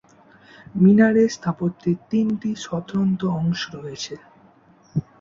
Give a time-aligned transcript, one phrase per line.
[0.75, 4.13] মিনারের স্থাপত্যে তিনটি স্বতন্ত্র অংশ রয়েছে।